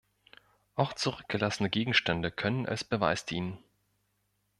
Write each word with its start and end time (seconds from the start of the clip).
Auch 0.73 0.93
zurückgelassene 0.93 1.69
Gegenstände 1.69 2.31
können 2.31 2.65
als 2.65 2.83
Beweis 2.83 3.23
dienen. 3.23 3.59